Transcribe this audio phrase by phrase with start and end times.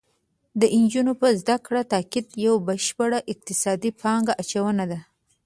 [0.59, 4.99] د نجونو په زده کړه تاکید یو بشپړ اقتصادي پانګه اچونه ده